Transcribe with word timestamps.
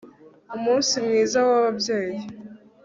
Umunsi 0.55 0.93
mwiza 1.05 1.37
wababyeyi 1.49 2.19